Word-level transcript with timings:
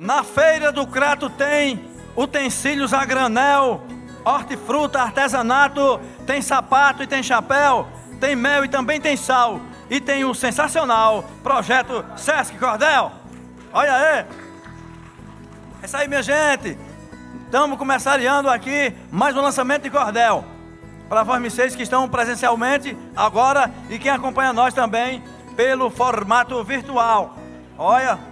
Na 0.00 0.24
feira 0.24 0.72
do 0.72 0.86
Crato 0.86 1.28
tem 1.28 1.84
utensílios 2.16 2.94
a 2.94 3.04
granel, 3.04 3.82
hortifruta, 4.24 5.02
artesanato, 5.02 6.00
tem 6.26 6.40
sapato 6.40 7.02
e 7.02 7.06
tem 7.06 7.22
chapéu, 7.22 7.86
tem 8.18 8.34
mel 8.34 8.64
e 8.64 8.68
também 8.68 8.98
tem 8.98 9.14
sal. 9.14 9.60
E 9.90 10.00
tem 10.00 10.24
o 10.24 10.34
sensacional 10.34 11.22
projeto 11.42 12.02
Sesc 12.16 12.56
Cordel. 12.56 13.12
Olha 13.74 13.94
aí. 13.94 14.26
É 15.82 15.84
isso 15.84 15.96
aí, 15.98 16.08
minha 16.08 16.22
gente. 16.22 16.78
Estamos 17.44 17.76
começando 17.76 18.48
aqui 18.48 18.94
mais 19.12 19.36
um 19.36 19.42
lançamento 19.42 19.82
de 19.82 19.90
cordel. 19.90 20.46
Para 21.10 21.24
vocês 21.24 21.76
que 21.76 21.82
estão 21.82 22.08
presencialmente 22.08 22.96
agora 23.14 23.70
e 23.90 23.98
quem 23.98 24.10
acompanha 24.10 24.54
nós 24.54 24.72
também 24.72 25.22
pelo 25.54 25.90
formato 25.90 26.64
virtual. 26.64 27.36
Olha, 27.76 28.29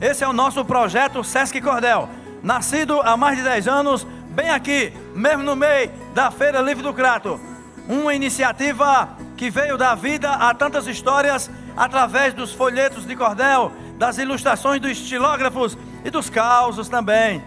esse 0.00 0.24
é 0.24 0.28
o 0.28 0.32
nosso 0.32 0.64
projeto 0.64 1.22
Sesc 1.22 1.60
Cordel, 1.60 2.08
nascido 2.42 3.00
há 3.02 3.16
mais 3.16 3.36
de 3.36 3.44
10 3.44 3.68
anos, 3.68 4.06
bem 4.30 4.48
aqui, 4.48 4.92
mesmo 5.14 5.42
no 5.42 5.54
meio 5.54 5.90
da 6.14 6.30
Feira 6.30 6.60
Livre 6.60 6.82
do 6.82 6.94
Crato. 6.94 7.38
Uma 7.86 8.14
iniciativa 8.14 9.10
que 9.36 9.50
veio 9.50 9.76
dar 9.76 9.94
vida 9.94 10.30
a 10.30 10.54
tantas 10.54 10.86
histórias 10.86 11.50
através 11.76 12.32
dos 12.32 12.52
folhetos 12.54 13.06
de 13.06 13.14
cordel, 13.14 13.72
das 13.98 14.16
ilustrações 14.16 14.80
dos 14.80 14.92
estilógrafos 14.92 15.76
e 16.02 16.10
dos 16.10 16.30
causos 16.30 16.88
também. 16.88 17.44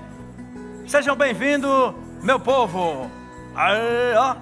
Sejam 0.86 1.16
bem-vindos, 1.16 1.96
meu 2.22 2.40
povo. 2.40 3.10
Aê, 3.56 4.14
ó. 4.16 4.36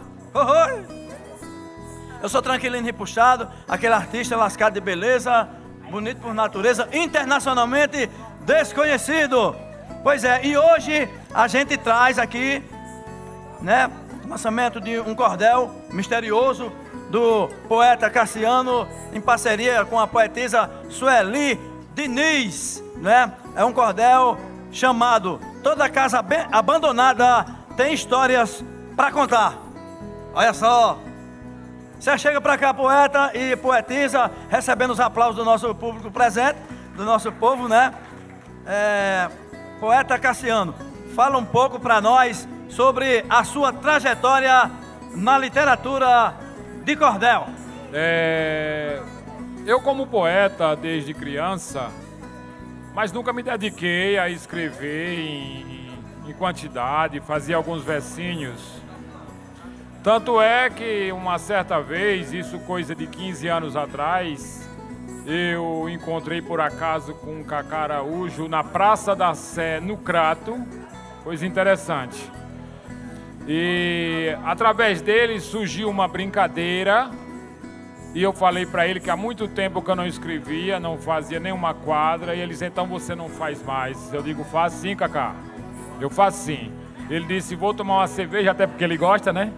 Eu 2.21 2.29
sou 2.29 2.41
tranquilinho 2.41 2.87
e 2.87 2.93
puxado, 2.93 3.47
aquele 3.67 3.93
artista 3.93 4.35
lascado 4.35 4.73
de 4.73 4.81
beleza, 4.81 5.47
bonito 5.91 6.21
por 6.21 6.33
natureza, 6.33 6.87
internacionalmente 6.93 8.09
desconhecido. 8.45 9.53
Pois 10.01 10.23
é, 10.23 10.43
e 10.45 10.57
hoje 10.57 11.07
a 11.33 11.47
gente 11.47 11.77
traz 11.77 12.17
aqui, 12.17 12.63
né, 13.61 13.91
lançamento 14.27 14.79
de 14.79 14.99
um 15.01 15.13
cordel 15.13 15.69
misterioso 15.91 16.71
do 17.09 17.49
poeta 17.67 18.09
Cassiano 18.09 18.87
em 19.13 19.19
parceria 19.19 19.83
com 19.83 19.99
a 19.99 20.07
poetisa 20.07 20.71
Sueli 20.89 21.59
Diniz, 21.93 22.81
né? 22.95 23.33
É 23.53 23.65
um 23.65 23.73
cordel 23.73 24.37
chamado 24.71 25.41
Toda 25.61 25.89
Casa 25.89 26.25
Abandonada 26.51 27.45
tem 27.75 27.93
histórias 27.93 28.63
para 28.95 29.11
contar. 29.11 29.57
Olha 30.33 30.53
só. 30.53 30.97
Você 32.01 32.17
chega 32.17 32.41
para 32.41 32.57
cá, 32.57 32.73
poeta 32.73 33.29
e 33.31 33.55
poetisa, 33.55 34.31
recebendo 34.49 34.89
os 34.89 34.99
aplausos 34.99 35.35
do 35.35 35.45
nosso 35.45 35.75
público 35.75 36.09
presente, 36.09 36.57
do 36.95 37.05
nosso 37.05 37.31
povo, 37.31 37.67
né? 37.67 37.93
É, 38.65 39.29
poeta 39.79 40.17
Cassiano, 40.17 40.73
fala 41.15 41.37
um 41.37 41.45
pouco 41.45 41.79
para 41.79 42.01
nós 42.01 42.47
sobre 42.69 43.23
a 43.29 43.43
sua 43.43 43.71
trajetória 43.71 44.71
na 45.13 45.37
literatura 45.37 46.33
de 46.83 46.95
cordel. 46.95 47.45
É, 47.93 48.99
eu, 49.67 49.79
como 49.79 50.07
poeta 50.07 50.75
desde 50.75 51.13
criança, 51.13 51.91
mas 52.95 53.11
nunca 53.11 53.31
me 53.31 53.43
dediquei 53.43 54.17
a 54.17 54.27
escrever 54.27 55.19
em, 55.19 55.91
em 56.27 56.33
quantidade, 56.33 57.19
fazia 57.19 57.57
alguns 57.57 57.83
versinhos. 57.83 58.80
Tanto 60.03 60.41
é 60.41 60.67
que 60.67 61.11
uma 61.11 61.37
certa 61.37 61.79
vez, 61.79 62.33
isso 62.33 62.57
coisa 62.61 62.95
de 62.95 63.05
15 63.05 63.47
anos 63.47 63.75
atrás, 63.75 64.67
eu 65.27 65.87
encontrei 65.87 66.41
por 66.41 66.59
acaso 66.59 67.13
com 67.13 67.41
um 67.41 67.43
Cacá 67.43 67.81
Araújo 67.81 68.47
na 68.47 68.63
Praça 68.63 69.15
da 69.15 69.35
Sé, 69.35 69.79
no 69.79 69.97
Crato, 69.97 70.57
coisa 71.23 71.45
interessante. 71.45 72.31
E 73.47 74.35
através 74.43 75.03
dele 75.03 75.39
surgiu 75.39 75.87
uma 75.87 76.07
brincadeira 76.07 77.11
e 78.15 78.23
eu 78.23 78.33
falei 78.33 78.65
para 78.65 78.87
ele 78.87 78.99
que 78.99 79.09
há 79.11 79.15
muito 79.15 79.47
tempo 79.47 79.83
que 79.83 79.91
eu 79.91 79.95
não 79.95 80.07
escrevia, 80.07 80.79
não 80.79 80.97
fazia 80.97 81.39
nenhuma 81.39 81.75
quadra, 81.75 82.33
e 82.35 82.39
ele 82.39 82.53
disse, 82.53 82.65
então 82.65 82.87
você 82.87 83.13
não 83.13 83.29
faz 83.29 83.63
mais. 83.63 84.11
Eu 84.11 84.23
digo, 84.23 84.43
faz 84.45 84.73
sim, 84.73 84.95
Cacá. 84.95 85.35
Eu 85.99 86.09
faço 86.09 86.39
sim. 86.39 86.71
Ele 87.07 87.25
disse, 87.27 87.55
vou 87.55 87.71
tomar 87.71 87.97
uma 87.97 88.07
cerveja, 88.07 88.49
até 88.49 88.65
porque 88.65 88.83
ele 88.83 88.97
gosta, 88.97 89.31
né? 89.31 89.53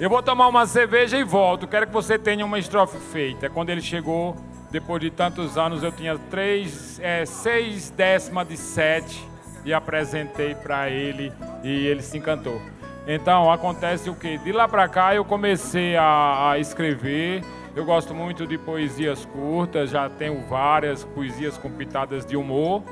Eu 0.00 0.08
vou 0.08 0.22
tomar 0.22 0.46
uma 0.46 0.64
cerveja 0.64 1.18
e 1.18 1.24
volto. 1.24 1.66
Quero 1.66 1.84
que 1.84 1.92
você 1.92 2.16
tenha 2.16 2.46
uma 2.46 2.56
estrofe 2.56 2.98
feita. 2.98 3.50
Quando 3.50 3.70
ele 3.70 3.80
chegou, 3.80 4.36
depois 4.70 5.00
de 5.00 5.10
tantos 5.10 5.58
anos, 5.58 5.82
eu 5.82 5.90
tinha 5.90 6.16
três, 6.30 7.00
é, 7.00 7.26
seis 7.26 7.90
décimas 7.90 8.46
de 8.46 8.56
sete 8.56 9.28
e 9.64 9.72
apresentei 9.72 10.54
para 10.54 10.88
ele 10.88 11.32
e 11.64 11.86
ele 11.88 12.00
se 12.00 12.16
encantou. 12.16 12.62
Então 13.08 13.50
acontece 13.50 14.08
o 14.08 14.14
que? 14.14 14.38
De 14.38 14.52
lá 14.52 14.68
para 14.68 14.88
cá 14.88 15.16
eu 15.16 15.24
comecei 15.24 15.96
a, 15.96 16.52
a, 16.52 16.58
escrever. 16.60 17.42
Eu 17.74 17.84
gosto 17.84 18.14
muito 18.14 18.46
de 18.46 18.56
poesias 18.56 19.24
curtas, 19.24 19.90
já 19.90 20.08
tenho 20.08 20.46
várias 20.46 21.02
poesias 21.02 21.58
com 21.58 21.72
pitadas 21.72 22.24
de 22.24 22.36
humor. 22.36 22.84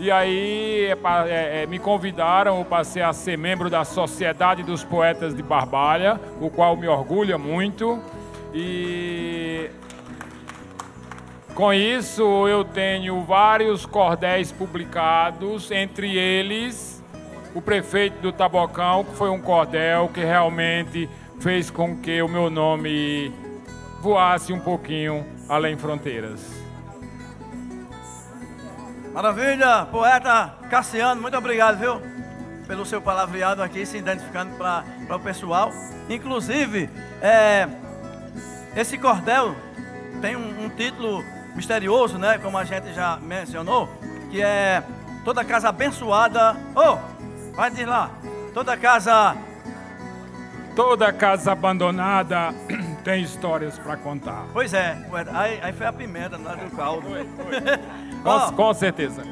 E 0.00 0.10
aí 0.10 0.86
é, 0.86 0.96
é, 1.28 1.62
é, 1.62 1.66
me 1.66 1.78
convidaram, 1.78 2.58
eu 2.58 2.64
passei 2.64 3.02
a 3.02 3.12
ser 3.12 3.36
membro 3.36 3.68
da 3.68 3.84
Sociedade 3.84 4.62
dos 4.62 4.82
Poetas 4.82 5.34
de 5.34 5.42
Barbalha, 5.42 6.18
o 6.40 6.48
qual 6.48 6.74
me 6.74 6.88
orgulha 6.88 7.36
muito. 7.36 8.02
E 8.54 9.68
com 11.54 11.70
isso 11.70 12.48
eu 12.48 12.64
tenho 12.64 13.20
vários 13.24 13.84
cordéis 13.84 14.50
publicados, 14.50 15.70
entre 15.70 16.16
eles 16.16 17.04
o 17.54 17.60
prefeito 17.60 18.22
do 18.22 18.32
Tabocão, 18.32 19.04
que 19.04 19.14
foi 19.16 19.28
um 19.28 19.40
cordel 19.40 20.08
que 20.08 20.24
realmente 20.24 21.10
fez 21.40 21.70
com 21.70 21.98
que 21.98 22.22
o 22.22 22.28
meu 22.28 22.48
nome 22.48 23.30
voasse 24.00 24.50
um 24.50 24.60
pouquinho 24.60 25.26
além 25.46 25.76
fronteiras. 25.76 26.59
Maravilha, 29.12 29.86
poeta 29.90 30.54
Cassiano, 30.70 31.20
muito 31.20 31.36
obrigado, 31.36 31.78
viu? 31.78 32.00
Pelo 32.68 32.86
seu 32.86 33.02
palavreado 33.02 33.60
aqui, 33.60 33.84
se 33.84 33.98
identificando 33.98 34.56
para 34.56 34.84
o 35.16 35.18
pessoal. 35.18 35.72
Inclusive, 36.08 36.88
é, 37.20 37.68
esse 38.76 38.96
cordel 38.96 39.56
tem 40.20 40.36
um, 40.36 40.64
um, 40.64 40.68
título 40.68 41.24
misterioso, 41.56 42.18
né? 42.18 42.38
Como 42.38 42.56
a 42.56 42.62
gente 42.62 42.94
já 42.94 43.16
mencionou, 43.16 43.88
que 44.30 44.40
é 44.40 44.84
Toda 45.24 45.44
Casa 45.44 45.70
Abençoada. 45.70 46.56
Oh, 46.76 46.96
vai 47.56 47.68
dizer 47.68 47.86
lá. 47.86 48.12
Toda 48.54 48.76
casa. 48.76 49.36
Toda 50.76 51.12
casa 51.12 51.50
abandonada 51.50 52.54
tem 53.02 53.24
histórias 53.24 53.76
para 53.76 53.96
contar. 53.96 54.46
Pois 54.52 54.72
é, 54.72 54.96
aí, 55.34 55.58
aí 55.60 55.72
foi 55.72 55.86
a 55.86 55.92
pimenta, 55.92 56.38
não 56.38 56.52
é 56.52 56.56
do 56.56 56.76
caldo. 56.76 57.08
Foi, 57.08 57.24
foi. 57.24 58.00
Com, 58.22 58.52
com 58.52 58.74
certeza. 58.74 59.22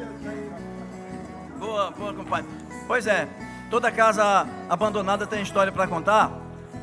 Boa, 1.58 1.90
boa, 1.90 2.14
compadre. 2.14 2.48
Pois 2.86 3.06
é, 3.06 3.28
toda 3.70 3.90
casa 3.90 4.46
abandonada 4.68 5.26
tem 5.26 5.42
história 5.42 5.72
para 5.72 5.86
contar. 5.86 6.30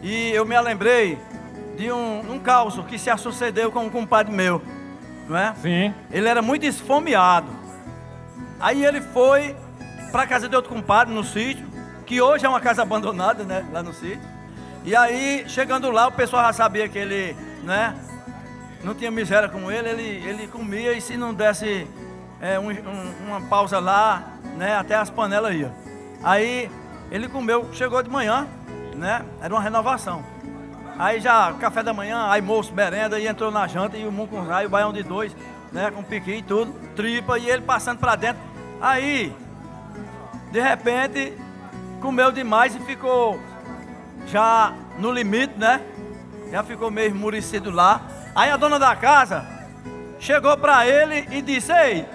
E 0.01 0.31
eu 0.31 0.45
me 0.45 0.59
lembrei 0.59 1.17
de 1.77 1.91
um, 1.91 2.33
um 2.33 2.39
caos 2.39 2.77
que 2.88 2.97
se 2.97 3.15
sucedeu 3.17 3.71
com 3.71 3.85
um 3.85 3.89
compadre 3.89 4.33
meu, 4.33 4.61
não 5.27 5.38
é? 5.38 5.53
Sim. 5.61 5.94
Ele 6.11 6.27
era 6.27 6.41
muito 6.41 6.65
esfomeado. 6.65 7.47
Aí 8.59 8.85
ele 8.85 9.01
foi 9.01 9.55
para 10.11 10.27
casa 10.27 10.47
de 10.47 10.55
outro 10.55 10.73
compadre 10.73 11.13
no 11.13 11.23
sítio, 11.23 11.65
que 12.05 12.21
hoje 12.21 12.45
é 12.45 12.49
uma 12.49 12.61
casa 12.61 12.83
abandonada, 12.83 13.44
né? 13.44 13.65
Lá 13.73 13.81
no 13.81 13.94
sítio. 13.94 14.21
E 14.83 14.95
aí, 14.95 15.44
chegando 15.47 15.89
lá, 15.89 16.07
o 16.07 16.11
pessoal 16.11 16.44
já 16.45 16.53
sabia 16.53 16.88
que 16.88 16.97
ele, 16.97 17.35
né? 17.63 17.95
Não 18.85 18.93
tinha 18.93 19.09
miséria 19.09 19.49
como 19.49 19.71
ele, 19.71 19.89
ele, 19.89 20.29
ele 20.29 20.47
comia 20.47 20.93
e 20.93 21.01
se 21.01 21.17
não 21.17 21.33
desse 21.33 21.87
é, 22.39 22.59
um, 22.59 22.69
um, 22.69 23.27
uma 23.27 23.41
pausa 23.41 23.79
lá, 23.79 24.37
né, 24.55 24.75
até 24.75 24.95
as 24.95 25.09
panelas 25.09 25.55
iam. 25.55 25.73
Aí 26.23 26.69
ele 27.09 27.27
comeu, 27.27 27.67
chegou 27.73 28.03
de 28.03 28.09
manhã, 28.11 28.47
né, 28.95 29.25
era 29.41 29.51
uma 29.51 29.59
renovação. 29.59 30.23
Aí 30.99 31.19
já 31.19 31.51
café 31.53 31.81
da 31.81 31.93
manhã, 31.93 32.27
aí 32.29 32.43
moço, 32.43 32.73
merenda, 32.75 33.19
e 33.19 33.25
entrou 33.25 33.49
na 33.49 33.65
janta 33.65 33.97
e 33.97 34.05
o 34.05 34.11
mucunzai, 34.11 34.67
o 34.67 34.69
baião 34.69 34.93
de 34.93 35.01
dois, 35.01 35.35
né, 35.71 35.89
com 35.89 36.03
piqui 36.03 36.35
e 36.35 36.41
tudo, 36.43 36.71
tripa, 36.95 37.39
e 37.39 37.49
ele 37.49 37.63
passando 37.63 37.97
para 37.97 38.15
dentro. 38.15 38.41
Aí, 38.79 39.35
de 40.51 40.61
repente, 40.61 41.33
comeu 42.01 42.31
demais 42.31 42.75
e 42.75 42.79
ficou 42.81 43.39
já 44.27 44.75
no 44.99 45.11
limite, 45.11 45.57
né? 45.57 45.81
Já 46.51 46.63
ficou 46.63 46.91
meio 46.91 47.07
esmurecido 47.07 47.71
lá. 47.71 48.14
Aí 48.35 48.49
a 48.49 48.57
dona 48.57 48.77
da 48.77 48.93
casa 48.97 49.45
chegou 50.19 50.57
para 50.57 50.85
ele 50.85 51.25
e 51.31 51.41
disse: 51.41 51.71
Ei, 51.71 52.05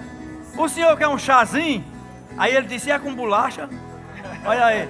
o 0.55 0.69
senhor 0.69 0.95
quer 0.95 1.07
um 1.07 1.17
chazinho? 1.17 1.83
Aí 2.37 2.55
ele 2.55 2.67
disse: 2.67 2.91
É 2.91 2.99
com 2.99 3.13
bolacha? 3.15 3.67
Olha 4.45 4.65
aí. 4.65 4.89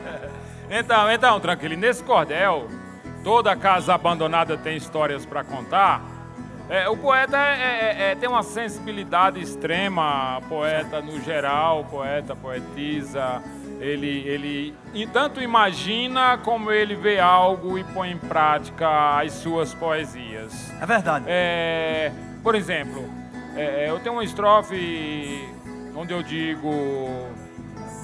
Então, 0.69 1.09
então, 1.09 1.39
tranquilo. 1.39 1.77
Nesse 1.77 2.03
cordel, 2.03 2.67
toda 3.23 3.55
casa 3.55 3.93
abandonada 3.93 4.57
tem 4.57 4.75
histórias 4.75 5.25
para 5.25 5.43
contar. 5.43 6.01
É, 6.69 6.87
o 6.87 6.95
poeta 6.95 7.37
é, 7.37 7.51
é, 7.59 8.11
é, 8.11 8.15
tem 8.15 8.29
uma 8.29 8.43
sensibilidade 8.43 9.41
extrema, 9.41 10.41
poeta 10.47 11.01
no 11.01 11.19
geral, 11.21 11.85
poeta, 11.85 12.35
poetisa. 12.35 13.41
Ele, 13.81 14.27
ele 14.27 15.07
tanto 15.11 15.41
imagina 15.41 16.37
como 16.37 16.71
ele 16.71 16.93
vê 16.93 17.19
algo 17.19 17.79
e 17.79 17.83
põe 17.83 18.11
em 18.11 18.17
prática 18.17 19.19
as 19.19 19.33
suas 19.33 19.73
poesias. 19.73 20.71
É 20.79 20.85
verdade. 20.85 21.25
É, 21.27 22.11
por 22.43 22.53
exemplo, 22.53 23.03
é, 23.55 23.89
eu 23.89 23.99
tenho 23.99 24.13
uma 24.13 24.23
estrofe 24.23 25.49
onde 25.95 26.13
eu 26.13 26.21
digo: 26.21 26.69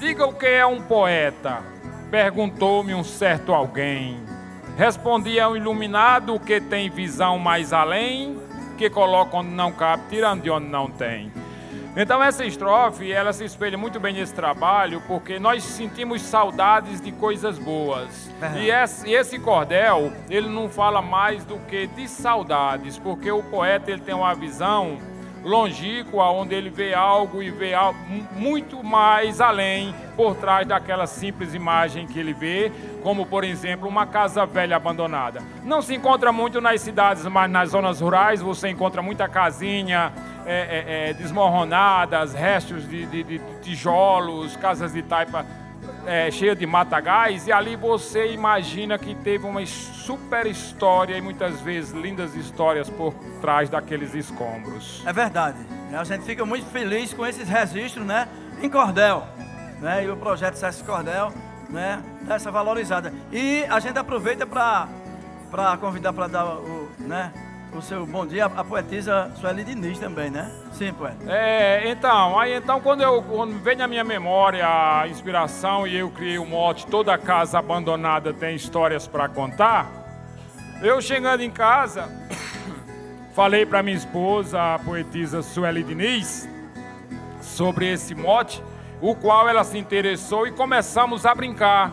Diga 0.00 0.26
o 0.26 0.32
que 0.32 0.46
é 0.46 0.66
um 0.66 0.82
poeta, 0.82 1.62
perguntou-me 2.10 2.92
um 2.92 3.04
certo 3.04 3.54
alguém. 3.54 4.18
Respondi 4.76 5.38
ao 5.38 5.56
iluminado 5.56 6.40
que 6.40 6.60
tem 6.60 6.90
visão 6.90 7.38
mais 7.38 7.72
além 7.72 8.36
que 8.76 8.90
coloca 8.90 9.36
onde 9.36 9.50
não 9.50 9.72
cabe, 9.72 10.04
tirando 10.08 10.42
de 10.42 10.50
onde 10.50 10.66
não 10.66 10.90
tem. 10.90 11.32
Então 12.00 12.22
essa 12.22 12.44
estrofe, 12.44 13.10
ela 13.10 13.32
se 13.32 13.44
espelha 13.44 13.76
muito 13.76 13.98
bem 13.98 14.14
nesse 14.14 14.32
trabalho, 14.32 15.02
porque 15.08 15.40
nós 15.40 15.64
sentimos 15.64 16.22
saudades 16.22 17.00
de 17.00 17.10
coisas 17.10 17.58
boas. 17.58 18.30
Uhum. 18.40 18.62
E, 18.62 18.70
esse, 18.70 19.10
esse 19.10 19.36
cordel, 19.40 20.12
ele 20.30 20.48
não 20.48 20.68
fala 20.68 21.02
mais 21.02 21.44
do 21.44 21.58
que 21.58 21.88
de 21.88 22.06
saudades, 22.06 22.96
porque 23.00 23.32
o 23.32 23.42
poeta 23.42 23.90
ele 23.90 24.00
tem 24.00 24.14
uma 24.14 24.32
visão 24.32 24.96
longínqua, 25.42 26.30
onde 26.30 26.54
ele 26.54 26.70
vê 26.70 26.94
algo 26.94 27.42
e 27.42 27.50
vê 27.50 27.74
algo 27.74 27.98
muito 28.36 28.84
mais 28.84 29.40
além 29.40 29.92
por 30.16 30.36
trás 30.36 30.68
daquela 30.68 31.06
simples 31.06 31.52
imagem 31.52 32.06
que 32.06 32.18
ele 32.18 32.32
vê, 32.32 32.70
como 33.02 33.26
por 33.26 33.42
exemplo 33.42 33.88
uma 33.88 34.06
casa 34.06 34.46
velha 34.46 34.76
abandonada. 34.76 35.42
Não 35.64 35.82
se 35.82 35.96
encontra 35.96 36.32
muito 36.32 36.60
nas 36.60 36.80
cidades, 36.80 37.24
mas 37.24 37.50
nas 37.50 37.70
zonas 37.70 38.00
rurais 38.00 38.40
você 38.40 38.68
encontra 38.68 39.02
muita 39.02 39.28
casinha 39.28 40.12
é, 40.48 40.52
é, 40.54 41.10
é, 41.10 41.12
desmoronadas, 41.12 42.32
restos 42.32 42.88
de, 42.88 43.04
de, 43.04 43.22
de, 43.22 43.40
tijolos, 43.60 44.56
casas 44.56 44.94
de 44.94 45.02
taipa 45.02 45.44
é, 46.06 46.30
cheia 46.30 46.56
de 46.56 46.64
matagais, 46.64 47.46
e 47.46 47.52
ali 47.52 47.76
você 47.76 48.32
imagina 48.32 48.98
que 48.98 49.14
teve 49.14 49.44
uma 49.44 49.64
super 49.66 50.46
história 50.46 51.18
e 51.18 51.20
muitas 51.20 51.60
vezes 51.60 51.92
lindas 51.92 52.34
histórias 52.34 52.88
por 52.88 53.12
trás 53.42 53.68
daqueles 53.68 54.14
escombros. 54.14 55.02
É 55.04 55.12
verdade. 55.12 55.58
A 55.92 56.04
gente 56.04 56.24
fica 56.24 56.46
muito 56.46 56.66
feliz 56.70 57.12
com 57.12 57.26
esses 57.26 57.46
registros, 57.46 58.06
né? 58.06 58.26
Em 58.62 58.70
Cordel, 58.70 59.24
né? 59.80 60.02
E 60.06 60.10
o 60.10 60.16
projeto 60.16 60.54
Sesc 60.54 60.82
Cordel, 60.82 61.30
né? 61.68 62.02
Dessa 62.22 62.50
valorizada. 62.50 63.12
E 63.30 63.64
a 63.68 63.78
gente 63.80 63.98
aproveita 63.98 64.46
para 64.46 65.76
convidar 65.78 66.14
para 66.14 66.26
dar 66.26 66.46
o, 66.46 66.88
né? 66.98 67.32
O 67.72 67.82
seu 67.82 68.06
bom 68.06 68.26
dia, 68.26 68.46
a 68.46 68.64
poetisa 68.64 69.30
Sueli 69.40 69.62
Diniz 69.62 69.98
também, 69.98 70.30
né? 70.30 70.50
Sim, 70.72 70.92
poeta. 70.92 71.18
É, 71.26 71.88
então, 71.90 72.38
aí 72.38 72.54
então 72.54 72.80
quando 72.80 73.02
eu 73.02 73.22
quando 73.22 73.58
vem 73.62 73.76
na 73.76 73.86
minha 73.86 74.04
memória 74.04 74.66
a 74.66 75.06
inspiração 75.08 75.86
e 75.86 75.96
eu 75.96 76.10
criei 76.10 76.38
o 76.38 76.46
mote 76.46 76.86
Toda 76.86 77.16
casa 77.18 77.58
abandonada 77.58 78.32
tem 78.32 78.56
histórias 78.56 79.06
para 79.06 79.28
contar, 79.28 79.90
eu 80.82 81.00
chegando 81.00 81.42
em 81.42 81.50
casa, 81.50 82.08
falei 83.34 83.66
para 83.66 83.82
minha 83.82 83.96
esposa, 83.96 84.74
a 84.74 84.78
poetisa 84.78 85.42
Sueli 85.42 85.82
Diniz, 85.82 86.48
sobre 87.40 87.92
esse 87.92 88.14
mote, 88.14 88.62
o 89.00 89.14
qual 89.14 89.48
ela 89.48 89.64
se 89.64 89.78
interessou 89.78 90.46
e 90.46 90.52
começamos 90.52 91.26
a 91.26 91.34
brincar 91.34 91.92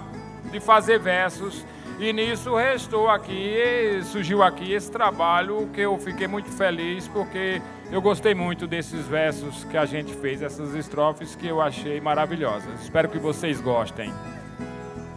de 0.52 0.60
fazer 0.60 1.00
versos 1.00 1.66
e 1.98 2.12
nisso 2.12 2.56
restou 2.56 3.10
aqui, 3.10 4.02
surgiu 4.04 4.44
aqui 4.44 4.74
esse 4.74 4.92
trabalho 4.92 5.70
que 5.74 5.80
eu 5.80 5.98
fiquei 5.98 6.28
muito 6.28 6.50
feliz 6.50 7.08
porque 7.08 7.62
eu 7.90 8.02
gostei 8.02 8.36
muito 8.36 8.68
desses 8.68 9.06
versos 9.06 9.64
que 9.64 9.78
a 9.78 9.86
gente 9.86 10.14
fez, 10.14 10.42
essas 10.42 10.76
estrofes 10.76 11.36
que 11.36 11.48
eu 11.48 11.62
achei 11.62 12.02
maravilhosas. 12.02 12.82
Espero 12.82 13.08
que 13.08 13.18
vocês 13.18 13.62
gostem. 13.62 14.14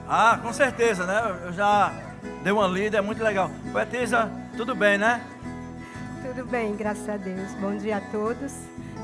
Ah, 0.08 0.38
com 0.40 0.52
certeza, 0.52 1.04
né? 1.04 1.40
Eu 1.46 1.52
já 1.52 1.92
dei 2.44 2.52
uma 2.52 2.68
lida, 2.68 2.98
é 2.98 3.00
muito 3.00 3.22
legal. 3.24 3.50
Poetisa, 3.72 4.30
tudo 4.56 4.74
bem, 4.74 4.98
né? 4.98 5.20
Tudo 6.24 6.46
bem, 6.46 6.76
graças 6.76 7.08
a 7.08 7.16
Deus. 7.16 7.52
Bom 7.54 7.76
dia 7.76 7.96
a 7.96 8.00
todos. 8.00 8.54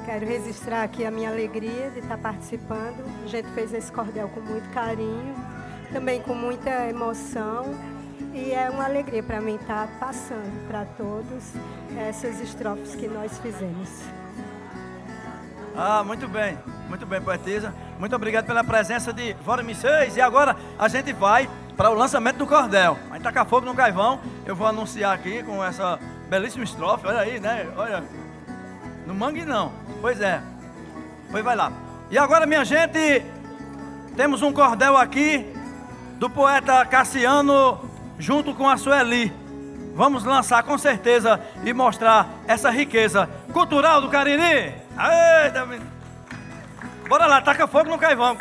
Quero 0.04 0.24
registrar 0.26 0.84
aqui 0.84 1.04
a 1.04 1.10
minha 1.10 1.30
alegria 1.30 1.90
de 1.90 2.00
estar 2.00 2.18
participando. 2.18 3.04
A 3.24 3.26
gente 3.26 3.48
fez 3.50 3.74
esse 3.74 3.90
cordel 3.90 4.28
com 4.28 4.40
muito 4.40 4.68
carinho 4.70 5.53
também 5.92 6.20
com 6.20 6.34
muita 6.34 6.88
emoção. 6.88 7.74
E 8.32 8.52
é 8.52 8.68
uma 8.68 8.84
alegria 8.84 9.22
para 9.22 9.40
mim 9.40 9.54
estar 9.56 9.86
tá 9.86 9.92
passando 10.00 10.66
para 10.66 10.84
todos 10.84 11.52
essas 11.96 12.40
estrofes 12.40 12.94
que 12.94 13.06
nós 13.06 13.38
fizemos. 13.38 13.88
Ah, 15.76 16.02
muito 16.04 16.28
bem, 16.28 16.58
muito 16.88 17.06
bem, 17.06 17.20
poetisa. 17.20 17.74
Muito 17.98 18.14
obrigado 18.14 18.46
pela 18.46 18.62
presença 18.62 19.12
de 19.12 19.32
Vora 19.34 19.62
6. 19.62 20.16
E 20.16 20.20
agora 20.20 20.56
a 20.78 20.88
gente 20.88 21.12
vai 21.12 21.48
para 21.76 21.90
o 21.90 21.94
lançamento 21.94 22.38
do 22.38 22.46
cordel. 22.46 22.98
A 23.10 23.14
gente 23.14 23.22
taca 23.22 23.44
fogo 23.44 23.66
no 23.66 23.74
caivão. 23.74 24.20
Eu 24.44 24.56
vou 24.56 24.66
anunciar 24.66 25.14
aqui 25.14 25.42
com 25.42 25.64
essa 25.64 25.98
belíssima 26.28 26.64
estrofe. 26.64 27.06
Olha 27.06 27.20
aí, 27.20 27.38
né? 27.38 27.68
Olha. 27.76 28.04
No 29.06 29.14
mangue 29.14 29.44
não. 29.44 29.72
Pois 30.00 30.20
é. 30.20 30.42
Pois 31.30 31.44
vai 31.44 31.56
lá. 31.56 31.72
E 32.10 32.18
agora, 32.18 32.46
minha 32.46 32.64
gente, 32.64 33.24
temos 34.16 34.42
um 34.42 34.52
cordel 34.52 34.96
aqui 34.96 35.53
do 36.18 36.30
poeta 36.30 36.84
Cassiano 36.86 37.80
junto 38.18 38.54
com 38.54 38.68
a 38.68 38.76
Sueli. 38.76 39.32
Vamos 39.94 40.24
lançar 40.24 40.62
com 40.62 40.76
certeza 40.76 41.40
e 41.64 41.72
mostrar 41.72 42.28
essa 42.48 42.70
riqueza 42.70 43.28
cultural 43.52 44.00
do 44.00 44.08
Cariri. 44.08 44.74
Aê, 44.96 45.50
Bora 47.08 47.26
lá, 47.26 47.40
taca 47.40 47.66
fogo 47.66 47.90
no 47.90 47.98
caivão. 47.98 48.36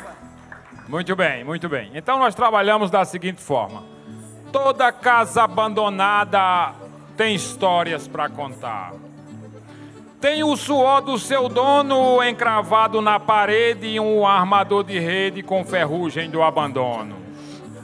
Muito 0.88 1.16
bem, 1.16 1.44
muito 1.44 1.70
bem. 1.70 1.92
Então 1.94 2.18
nós 2.18 2.34
trabalhamos 2.34 2.90
da 2.90 3.06
seguinte 3.06 3.42
forma: 3.42 3.84
toda 4.52 4.92
casa 4.92 5.44
abandonada 5.44 6.74
tem 7.16 7.36
histórias 7.36 8.08
para 8.08 8.30
contar. 8.30 8.94
Tem 10.20 10.44
o 10.44 10.56
suor 10.56 11.02
do 11.02 11.20
seu 11.20 11.50
dono 11.50 12.24
encravado 12.24 13.02
na 13.02 13.20
parede 13.20 13.88
e 13.88 14.00
um 14.00 14.26
armador 14.26 14.84
de 14.84 14.98
rede 14.98 15.44
com 15.44 15.66
ferrugem 15.66 16.30
do 16.30 16.42
abandono. 16.42 17.23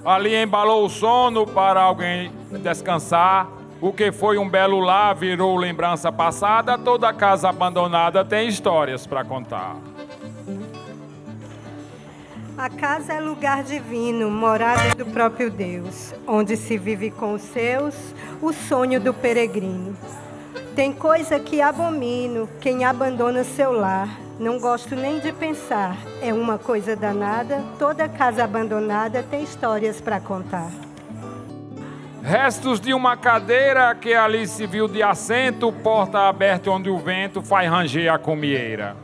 Ali 0.04 0.36
embalou 0.36 0.86
o 0.86 0.90
sono 0.90 1.46
para 1.46 1.81
alguém 1.81 2.31
descansar. 2.62 3.48
O 3.81 3.94
que 3.94 4.12
foi 4.12 4.38
um 4.38 4.50
belo 4.50 4.80
lar 4.80 5.16
virou 5.16 5.56
lembrança 5.56 6.12
passada. 6.12 6.78
Toda 6.78 7.13
casa 7.13 7.50
abandonada 7.50 8.24
tem 8.24 8.48
histórias 8.48 9.06
para 9.06 9.24
contar. 9.24 9.77
A 12.58 12.70
casa 12.70 13.13
é 13.13 13.20
lugar 13.22 13.63
divino, 13.63 14.29
morada 14.29 14.94
do 14.94 15.06
próprio 15.06 15.50
Deus, 15.50 16.13
onde 16.27 16.58
se 16.58 16.77
vive 16.77 17.10
com 17.10 17.34
os 17.34 17.41
seus 17.41 17.96
o 18.41 18.51
sonho 18.51 19.00
do 19.00 19.13
peregrino. 19.13 19.96
Tem 20.75 20.91
coisa 20.91 21.39
que 21.39 21.62
abomino 21.62 22.50
quem 22.60 22.84
abandona 22.84 23.46
seu 23.46 23.72
lar 23.72 24.10
não 24.39 24.58
gosto 24.58 24.96
nem 24.96 25.19
de 25.19 25.34
pensar. 25.34 25.98
É 26.22 26.34
uma 26.34 26.58
coisa 26.58 26.96
danada. 26.96 27.62
Toda 27.77 28.08
casa 28.08 28.43
abandonada 28.43 29.22
tem 29.22 29.43
histórias 29.43 30.00
para 30.00 30.19
contar. 30.19 30.72
Restos 32.24 32.79
de 32.79 32.93
uma 32.93 33.17
cadeira 33.17 33.93
que 33.96 34.13
ali 34.13 34.48
se 34.48 34.65
viu 34.65 34.88
de 34.88 35.03
assento, 35.03 35.72
porta 35.72 36.27
aberta 36.27 36.72
onde 36.72 36.89
o 36.89 36.98
vento 36.98 37.41
faz 37.41 37.69
ranger 37.69 38.13
a 38.13 38.17
comieira. 38.17 38.96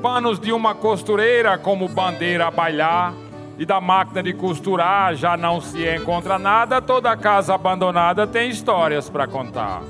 Panos 0.00 0.38
de 0.38 0.52
uma 0.52 0.74
costureira 0.74 1.58
como 1.58 1.88
bandeira 1.88 2.46
a 2.46 2.50
bailar, 2.50 3.12
e 3.58 3.66
da 3.66 3.80
máquina 3.80 4.22
de 4.22 4.32
costurar 4.32 5.14
já 5.14 5.36
não 5.36 5.60
se 5.60 5.86
encontra 5.86 6.38
nada, 6.38 6.80
toda 6.80 7.16
casa 7.16 7.54
abandonada 7.54 8.26
tem 8.26 8.48
histórias 8.48 9.10
para 9.10 9.26
contar. 9.26 9.82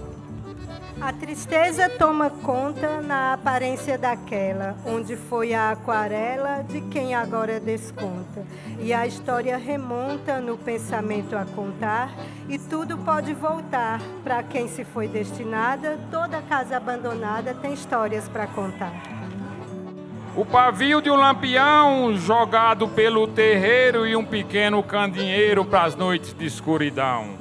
A 1.01 1.15
tristeza 1.15 1.89
toma 1.89 2.29
conta 2.29 3.01
na 3.01 3.33
aparência 3.33 3.97
daquela, 3.97 4.77
onde 4.85 5.17
foi 5.17 5.55
a 5.55 5.71
aquarela 5.71 6.63
de 6.63 6.83
quem 6.83 7.15
agora 7.15 7.59
desconta. 7.59 8.45
E 8.79 8.93
a 8.93 9.07
história 9.07 9.57
remonta 9.57 10.41
no 10.41 10.59
pensamento 10.59 11.35
a 11.35 11.47
contar, 11.47 12.11
e 12.51 12.59
tudo 12.59 12.99
pode 12.99 13.33
voltar 13.33 13.99
para 14.23 14.43
quem 14.43 14.69
se 14.69 14.85
foi 14.85 15.09
destinada. 15.09 15.99
Toda 16.11 16.43
casa 16.43 16.77
abandonada 16.77 17.55
tem 17.55 17.73
histórias 17.73 18.29
para 18.29 18.47
contar. 18.47 18.93
O 20.37 20.45
pavio 20.45 21.01
de 21.01 21.11
um 21.11 21.17
lampião 21.17 22.15
jogado 22.15 22.87
pelo 22.87 23.27
terreiro 23.27 24.07
e 24.07 24.15
um 24.15 24.25
pequeno 24.25 24.83
candinheiro 24.83 25.65
para 25.65 25.85
as 25.85 25.97
noites 25.97 26.35
de 26.35 26.45
escuridão. 26.45 27.40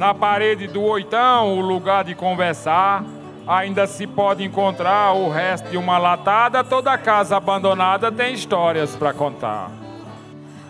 Na 0.00 0.14
parede 0.14 0.66
do 0.66 0.82
oitão, 0.82 1.58
o 1.58 1.60
lugar 1.60 2.04
de 2.04 2.14
conversar, 2.14 3.04
ainda 3.46 3.86
se 3.86 4.06
pode 4.06 4.42
encontrar 4.42 5.12
o 5.12 5.28
resto 5.28 5.68
de 5.68 5.76
uma 5.76 5.98
latada. 5.98 6.64
Toda 6.64 6.96
casa 6.96 7.36
abandonada 7.36 8.10
tem 8.10 8.32
histórias 8.32 8.96
para 8.96 9.12
contar. 9.12 9.70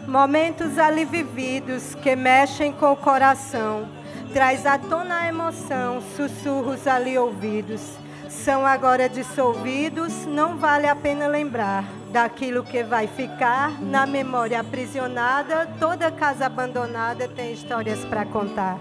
Momentos 0.04 0.76
ali 0.78 1.04
vividos 1.04 1.94
que 1.94 2.16
mexem 2.16 2.72
com 2.72 2.90
o 2.90 2.96
coração. 2.96 3.86
traz 4.32 4.66
à 4.66 4.76
tona 4.76 5.20
a 5.20 5.28
emoção, 5.28 6.02
sussurros 6.16 6.88
ali 6.88 7.16
ouvidos. 7.16 7.82
São 8.28 8.66
agora 8.66 9.08
dissolvidos, 9.08 10.26
não 10.26 10.56
vale 10.56 10.88
a 10.88 10.96
pena 10.96 11.28
lembrar 11.28 11.84
daquilo 12.10 12.64
que 12.64 12.82
vai 12.82 13.06
ficar 13.06 13.80
na 13.80 14.06
memória 14.06 14.58
aprisionada. 14.58 15.68
Toda 15.78 16.10
casa 16.10 16.46
abandonada 16.46 17.28
tem 17.28 17.52
histórias 17.52 18.04
para 18.04 18.26
contar. 18.26 18.76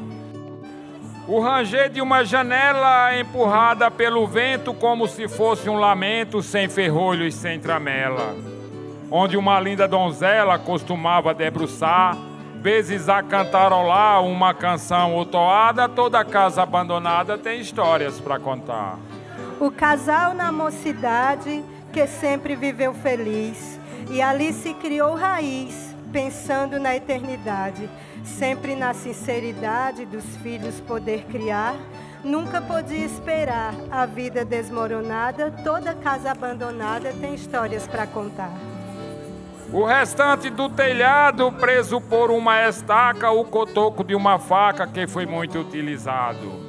O 1.31 1.39
ranger 1.39 1.91
de 1.91 2.01
uma 2.01 2.25
janela 2.25 3.15
empurrada 3.15 3.91
pelo 3.91 4.25
vento 4.25 4.73
como 4.73 5.07
se 5.07 5.27
fosse 5.27 5.69
um 5.69 5.75
lamento 5.75 6.41
sem 6.41 6.67
ferrolho 6.67 7.23
e 7.23 7.31
sem 7.31 7.59
tramela. 7.59 8.35
Onde 9.11 9.37
uma 9.37 9.59
linda 9.59 9.87
donzela 9.87 10.57
costumava 10.57 11.31
debruçar, 11.31 12.17
vezes 12.55 13.07
a 13.07 13.21
cantarolar 13.21 14.23
uma 14.23 14.55
canção 14.55 15.13
ou 15.13 15.23
toada, 15.23 15.87
toda 15.87 16.25
casa 16.25 16.63
abandonada 16.63 17.37
tem 17.37 17.61
histórias 17.61 18.19
para 18.19 18.39
contar. 18.39 18.97
O 19.59 19.69
casal 19.69 20.33
na 20.33 20.51
mocidade 20.51 21.63
que 21.93 22.07
sempre 22.07 22.55
viveu 22.55 22.91
feliz 22.91 23.79
e 24.09 24.19
ali 24.19 24.51
se 24.51 24.73
criou 24.73 25.13
raiz, 25.13 25.88
pensando 26.11 26.79
na 26.79 26.95
eternidade 26.95 27.89
sempre 28.23 28.75
na 28.75 28.93
sinceridade 28.93 30.05
dos 30.05 30.25
filhos 30.37 30.79
poder 30.81 31.25
criar, 31.25 31.75
nunca 32.23 32.61
podia 32.61 33.05
esperar 33.05 33.73
a 33.89 34.05
vida 34.05 34.43
desmoronada, 34.43 35.51
toda 35.63 35.93
casa 35.93 36.31
abandonada 36.31 37.13
tem 37.19 37.33
histórias 37.33 37.87
para 37.87 38.05
contar. 38.07 38.51
O 39.71 39.85
restante 39.85 40.49
do 40.49 40.67
telhado 40.67 41.51
preso 41.51 42.01
por 42.01 42.31
uma 42.31 42.67
estaca, 42.67 43.29
o 43.29 43.45
cotoco 43.45 44.03
de 44.03 44.15
uma 44.15 44.39
faca 44.39 44.87
que 44.87 45.05
foi 45.05 45.27
muito 45.27 45.59
utilizado. 45.59 46.67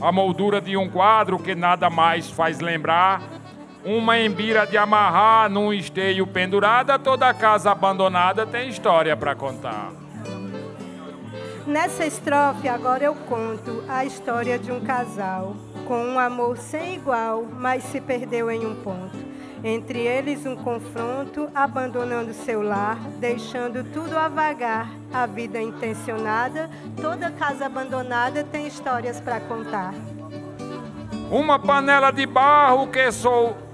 A 0.00 0.12
moldura 0.12 0.60
de 0.60 0.76
um 0.76 0.88
quadro 0.88 1.38
que 1.38 1.54
nada 1.54 1.90
mais 1.90 2.30
faz 2.30 2.60
lembrar, 2.60 3.20
uma 3.86 4.18
embira 4.18 4.66
de 4.66 4.76
amarrar 4.76 5.48
num 5.48 5.72
esteio 5.72 6.26
pendurada, 6.26 6.98
toda 6.98 7.32
casa 7.32 7.70
abandonada 7.70 8.44
tem 8.44 8.68
história 8.68 9.16
para 9.16 9.36
contar. 9.36 9.92
Nessa 11.64 12.04
estrofe, 12.04 12.68
agora 12.68 13.04
eu 13.04 13.14
conto 13.14 13.84
a 13.88 14.04
história 14.04 14.58
de 14.58 14.72
um 14.72 14.80
casal 14.80 15.56
com 15.86 16.04
um 16.04 16.18
amor 16.18 16.58
sem 16.58 16.96
igual, 16.96 17.44
mas 17.44 17.84
se 17.84 18.00
perdeu 18.00 18.50
em 18.50 18.66
um 18.66 18.74
ponto. 18.74 19.24
Entre 19.62 20.00
eles, 20.00 20.44
um 20.44 20.56
confronto, 20.56 21.48
abandonando 21.54 22.34
seu 22.34 22.62
lar, 22.62 22.98
deixando 23.18 23.84
tudo 23.92 24.18
a 24.18 24.28
vagar. 24.28 24.90
A 25.12 25.26
vida 25.26 25.62
intencionada, 25.62 26.68
toda 27.00 27.30
casa 27.30 27.66
abandonada 27.66 28.44
tem 28.44 28.66
histórias 28.66 29.20
para 29.20 29.40
contar. 29.40 29.94
Uma 31.30 31.58
panela 31.58 32.10
de 32.10 32.26
barro 32.26 32.88
que 32.88 33.10
sou 33.10 33.65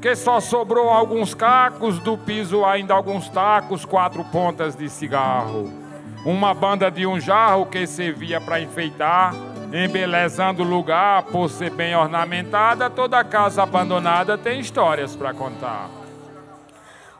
que 0.00 0.16
só 0.16 0.40
sobrou 0.40 0.88
alguns 0.88 1.34
cacos, 1.34 1.98
do 1.98 2.16
piso 2.16 2.64
ainda 2.64 2.94
alguns 2.94 3.28
tacos, 3.28 3.84
quatro 3.84 4.24
pontas 4.24 4.74
de 4.74 4.88
cigarro 4.88 5.80
uma 6.24 6.52
banda 6.52 6.90
de 6.90 7.06
um 7.06 7.18
jarro 7.18 7.66
que 7.66 7.86
servia 7.86 8.40
para 8.40 8.60
enfeitar, 8.60 9.32
embelezando 9.72 10.62
o 10.62 10.66
lugar 10.66 11.22
por 11.24 11.48
ser 11.48 11.70
bem 11.70 11.94
ornamentada, 11.96 12.90
toda 12.90 13.24
casa 13.24 13.62
abandonada 13.62 14.36
tem 14.36 14.60
histórias 14.60 15.16
para 15.16 15.32
contar. 15.32 15.88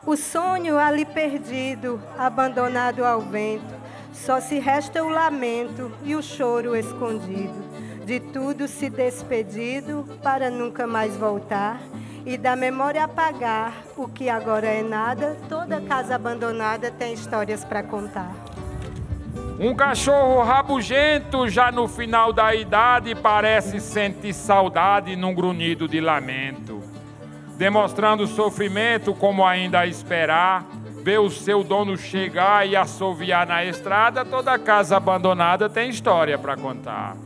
O 0.05 0.17
sonho 0.17 0.79
ali 0.79 1.05
perdido, 1.05 2.01
abandonado 2.19 3.05
ao 3.05 3.21
vento, 3.21 3.75
só 4.13 4.41
se 4.41 4.59
resta 4.59 5.03
o 5.03 5.09
lamento 5.09 5.93
e 6.03 6.15
o 6.15 6.23
choro 6.23 6.77
escondido. 6.77 7.71
De 8.05 8.19
tudo 8.19 8.67
se 8.67 8.91
despedido 8.91 10.07
para 10.23 10.51
nunca 10.51 10.87
mais 10.87 11.17
voltar 11.17 11.81
e 12.25 12.37
da 12.37 12.55
memória 12.55 13.05
apagar 13.05 13.73
o 13.97 14.09
que 14.09 14.29
agora 14.29 14.67
é 14.67 14.83
nada. 14.83 15.37
Toda 15.49 15.81
casa 15.81 16.15
abandonada 16.15 16.91
tem 16.91 17.13
histórias 17.13 17.65
para 17.65 17.83
contar. 17.83 18.35
Um 19.59 19.75
cachorro 19.75 20.43
rabugento, 20.43 21.49
já 21.49 21.71
no 21.71 21.87
final 21.87 22.33
da 22.33 22.55
idade, 22.55 23.15
parece 23.15 23.79
sentir 23.79 24.33
saudade 24.33 25.15
num 25.17 25.35
grunhido 25.35 25.87
de 25.87 26.01
lamento. 26.01 26.83
Demonstrando 27.59 28.27
sofrimento, 28.27 29.13
como 29.15 29.45
ainda 29.45 29.81
a 29.81 29.87
esperar, 29.87 30.65
ver 31.05 31.19
o 31.19 31.29
seu 31.29 31.63
dono 31.63 31.97
chegar 31.97 32.67
e 32.67 32.75
assoviar 32.75 33.47
na 33.47 33.63
estrada, 33.65 34.25
toda 34.25 34.59
casa 34.59 34.97
abandonada 34.97 35.69
tem 35.69 35.91
história 35.91 36.39
para 36.39 36.57
contar. 36.57 37.17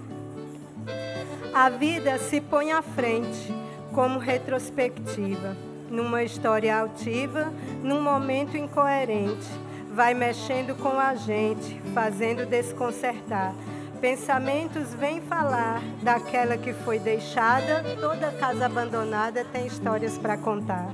A 1.55 1.69
vida 1.69 2.19
se 2.19 2.41
põe 2.41 2.73
à 2.73 2.83
frente 2.83 3.64
como 3.95 4.19
retrospectiva, 4.19 5.57
numa 5.89 6.23
história 6.23 6.77
altiva, 6.77 7.53
num 7.83 8.03
momento 8.03 8.57
incoerente 8.57 9.47
vai 9.95 10.13
mexendo 10.13 10.75
com 10.75 10.99
a 10.99 11.15
gente, 11.15 11.81
fazendo 11.95 12.45
desconcertar. 12.45 13.55
Pensamentos 14.01 14.93
vêm 14.93 15.21
falar 15.21 15.81
daquela 16.03 16.59
que 16.59 16.73
foi 16.73 16.99
deixada, 16.99 17.85
toda 18.01 18.33
casa 18.33 18.67
abandonada 18.67 19.45
tem 19.45 19.67
histórias 19.67 20.19
para 20.19 20.37
contar. 20.37 20.89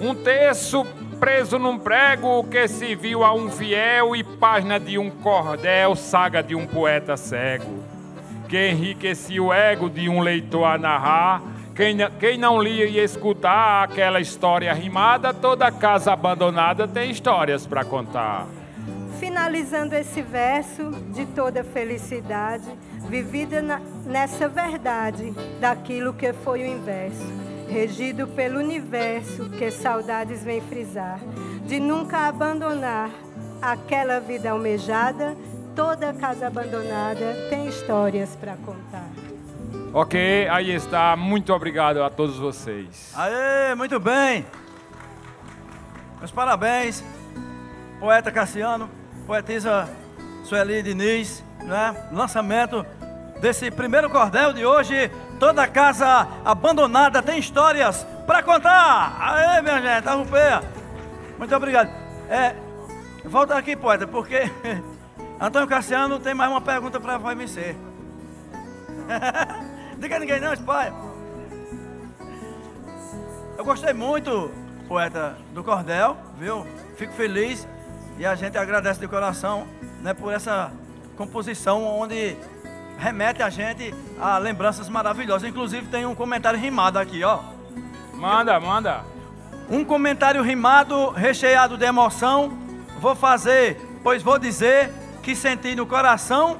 Um 0.00 0.12
terço 0.12 0.84
preso 1.20 1.56
num 1.56 1.78
prego 1.78 2.42
que 2.44 2.66
se 2.66 2.96
viu 2.96 3.22
a 3.22 3.32
um 3.32 3.48
fiel 3.48 4.16
e 4.16 4.24
página 4.24 4.80
de 4.80 4.98
um 4.98 5.08
cordel, 5.08 5.94
saga 5.94 6.42
de 6.42 6.56
um 6.56 6.66
poeta 6.66 7.16
cego, 7.16 7.84
que 8.48 8.70
enriquecia 8.70 9.40
o 9.40 9.52
ego 9.52 9.88
de 9.88 10.08
um 10.08 10.20
leitor 10.20 10.64
a 10.64 10.76
narrar 10.76 11.55
quem, 11.76 11.98
quem 12.18 12.38
não 12.38 12.60
lia 12.60 12.86
e 12.86 12.98
escutar 12.98 13.84
aquela 13.84 14.18
história 14.18 14.72
rimada, 14.72 15.34
toda 15.34 15.70
casa 15.70 16.10
abandonada 16.10 16.88
tem 16.88 17.10
histórias 17.10 17.66
para 17.66 17.84
contar. 17.84 18.46
Finalizando 19.20 19.94
esse 19.94 20.22
verso 20.22 20.90
de 21.12 21.26
toda 21.26 21.62
felicidade, 21.62 22.64
vivida 23.10 23.60
na, 23.60 23.78
nessa 24.06 24.48
verdade 24.48 25.34
daquilo 25.60 26.14
que 26.14 26.32
foi 26.32 26.62
o 26.62 26.66
inverso, 26.66 27.26
regido 27.68 28.26
pelo 28.26 28.58
universo 28.58 29.50
que 29.50 29.70
saudades 29.70 30.42
vem 30.42 30.62
frisar, 30.62 31.20
de 31.66 31.78
nunca 31.78 32.26
abandonar 32.26 33.10
aquela 33.60 34.18
vida 34.18 34.50
almejada, 34.50 35.36
toda 35.74 36.14
casa 36.14 36.46
abandonada 36.46 37.48
tem 37.50 37.68
histórias 37.68 38.34
para 38.34 38.56
contar. 38.56 39.25
Ok, 39.98 40.46
aí 40.50 40.72
está. 40.72 41.16
Muito 41.16 41.54
obrigado 41.54 42.02
a 42.02 42.10
todos 42.10 42.36
vocês. 42.36 43.14
Aê, 43.16 43.74
muito 43.74 43.98
bem. 43.98 44.44
Meus 46.18 46.30
parabéns, 46.30 47.02
poeta 47.98 48.30
Cassiano, 48.30 48.90
poetisa 49.26 49.88
Sueli 50.44 50.82
Diniz, 50.82 51.42
né? 51.62 52.08
Lançamento 52.12 52.84
desse 53.40 53.70
primeiro 53.70 54.10
cordel 54.10 54.52
de 54.52 54.66
hoje. 54.66 55.10
Toda 55.40 55.66
casa 55.66 56.28
abandonada 56.44 57.22
tem 57.22 57.38
histórias 57.38 58.06
para 58.26 58.42
contar. 58.42 59.16
Aê, 59.18 59.62
minha 59.62 59.80
gente, 59.80 60.06
arrupeia. 60.06 60.62
Muito 61.38 61.56
obrigado. 61.56 61.88
É, 62.28 62.54
volta 63.24 63.56
aqui, 63.56 63.74
poeta, 63.74 64.06
porque 64.06 64.42
Antônio 65.40 65.66
Cassiano 65.66 66.20
tem 66.20 66.34
mais 66.34 66.50
uma 66.50 66.60
pergunta 66.60 67.00
para 67.00 67.16
você. 67.16 67.74
Diga 69.98 70.16
a 70.16 70.18
ninguém 70.18 70.40
não, 70.40 70.56
pai. 70.58 70.92
Eu 73.56 73.64
gostei 73.64 73.94
muito, 73.94 74.50
poeta, 74.86 75.36
do 75.54 75.64
cordel, 75.64 76.16
viu? 76.38 76.66
Fico 76.96 77.14
feliz 77.14 77.66
e 78.18 78.26
a 78.26 78.34
gente 78.34 78.58
agradece 78.58 79.00
de 79.00 79.08
coração 79.08 79.66
né, 80.02 80.12
por 80.12 80.32
essa 80.32 80.70
composição 81.16 81.82
onde 81.82 82.36
remete 82.98 83.42
a 83.42 83.48
gente 83.48 83.94
a 84.20 84.36
lembranças 84.36 84.88
maravilhosas. 84.88 85.48
Inclusive 85.48 85.86
tem 85.86 86.04
um 86.04 86.14
comentário 86.14 86.58
rimado 86.58 86.98
aqui, 86.98 87.24
ó. 87.24 87.40
Manda, 88.12 88.60
manda. 88.60 89.04
Um 89.70 89.84
comentário 89.84 90.42
rimado, 90.42 91.10
recheado 91.10 91.78
de 91.78 91.86
emoção. 91.86 92.52
Vou 93.00 93.14
fazer, 93.14 93.80
pois 94.02 94.22
vou 94.22 94.38
dizer 94.38 94.92
que 95.22 95.34
senti 95.34 95.74
no 95.74 95.86
coração 95.86 96.58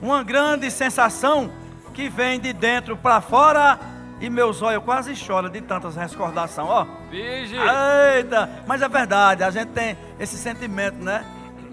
uma 0.00 0.22
grande 0.22 0.70
sensação 0.70 1.50
que 1.98 2.08
vem 2.08 2.38
de 2.38 2.52
dentro 2.52 2.96
para 2.96 3.20
fora 3.20 3.76
e 4.20 4.30
meus 4.30 4.62
olhos 4.62 4.84
quase 4.84 5.16
choram 5.16 5.48
de 5.48 5.60
tantas 5.60 5.96
recordações, 5.96 6.68
ó. 6.68 6.86
Vige! 7.10 7.56
Eita! 7.56 8.48
Mas 8.68 8.82
é 8.82 8.88
verdade, 8.88 9.42
a 9.42 9.50
gente 9.50 9.70
tem 9.70 9.98
esse 10.20 10.38
sentimento, 10.38 10.94
né? 11.02 11.24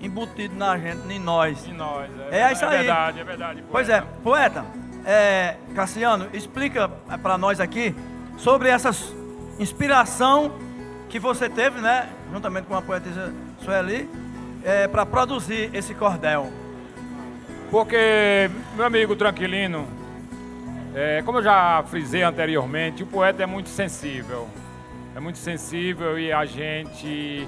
Embutido 0.01 0.55
na 0.55 0.79
gente, 0.79 1.13
em 1.13 1.19
nós. 1.19 1.67
Em 1.67 1.73
nós, 1.73 2.09
é, 2.31 2.41
é 2.41 2.51
isso 2.51 2.65
aí. 2.65 2.73
É 2.73 2.77
verdade, 2.79 3.19
é 3.19 3.23
verdade. 3.23 3.61
Poeta. 3.61 3.71
Pois 3.71 3.87
é, 3.87 4.01
poeta, 4.23 4.65
é, 5.05 5.57
Cassiano, 5.75 6.27
explica 6.33 6.89
é, 7.07 7.17
para 7.17 7.37
nós 7.37 7.59
aqui 7.59 7.95
sobre 8.35 8.69
essa 8.69 8.89
inspiração 9.59 10.53
que 11.07 11.19
você 11.19 11.47
teve, 11.47 11.79
né? 11.81 12.09
Juntamente 12.33 12.65
com 12.65 12.75
a 12.75 12.81
poetisa 12.81 13.31
Sueli, 13.63 14.09
é, 14.63 14.87
para 14.87 15.05
produzir 15.05 15.69
esse 15.71 15.93
cordel. 15.93 16.51
Porque, 17.69 18.49
meu 18.75 18.85
amigo 18.87 19.15
Tranquilino, 19.15 19.94
é, 20.95 21.21
como 21.23 21.39
eu 21.39 21.43
já 21.43 21.83
frisei 21.87 22.23
anteriormente, 22.23 23.03
o 23.03 23.05
poeta 23.05 23.43
é 23.43 23.45
muito 23.45 23.69
sensível. 23.69 24.47
É 25.13 25.19
muito 25.19 25.37
sensível 25.37 26.17
e 26.17 26.31
a 26.31 26.45
gente 26.45 27.47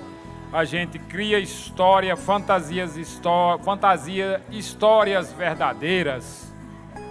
a 0.52 0.64
gente 0.64 0.98
cria 0.98 1.40
história, 1.40 2.16
fantasias, 2.16 2.96
histó 2.96 3.60
fantasia, 3.60 4.42
histórias 4.50 5.34
verdadeiras, 5.34 6.54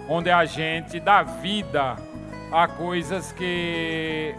onde 0.09 0.31
a 0.31 0.45
gente 0.45 0.99
dá 0.99 1.21
vida 1.21 1.95
a 2.51 2.67
coisas 2.67 3.31
que 3.31 4.33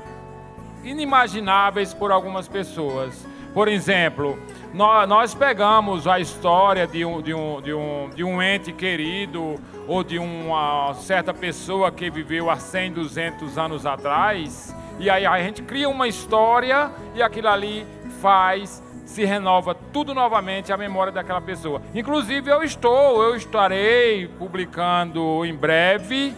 inimagináveis 0.82 1.92
por 1.94 2.10
algumas 2.10 2.48
pessoas. 2.48 3.26
Por 3.54 3.68
exemplo, 3.68 4.38
nós, 4.74 5.34
pegamos 5.34 6.06
a 6.06 6.20
história 6.20 6.86
de 6.86 7.04
um, 7.04 7.22
de, 7.22 7.32
um, 7.32 7.60
de, 7.60 7.72
um, 7.72 8.10
de 8.14 8.24
um 8.24 8.42
ente 8.42 8.72
querido 8.72 9.56
ou 9.86 10.04
de 10.04 10.18
uma 10.18 10.92
certa 10.94 11.32
pessoa 11.32 11.90
que 11.90 12.10
viveu 12.10 12.50
há 12.50 12.56
100, 12.56 12.92
200 12.92 13.58
anos 13.58 13.86
atrás, 13.86 14.74
e 14.98 15.08
aí 15.08 15.24
a 15.24 15.42
gente 15.42 15.62
cria 15.62 15.88
uma 15.88 16.06
história 16.06 16.90
e 17.14 17.22
aquilo 17.22 17.48
ali 17.48 17.86
faz 18.20 18.82
se 19.06 19.24
renova 19.24 19.74
tudo 19.74 20.12
novamente 20.12 20.70
a 20.70 20.76
memória 20.76 21.10
daquela 21.10 21.40
pessoa. 21.40 21.80
Inclusive 21.94 22.50
eu 22.50 22.62
estou, 22.62 23.22
eu 23.22 23.34
estarei 23.34 24.28
publicando 24.28 25.46
em 25.46 25.54
breve 25.54 26.34